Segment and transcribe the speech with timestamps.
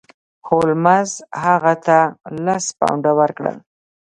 [0.47, 1.11] هولمز
[1.43, 1.99] هغه ته
[2.45, 3.57] لس پونډه ورکړل.